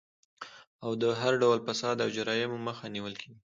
[0.83, 3.39] او د هر ډول فساد او جرايمو مخه نيول کيږي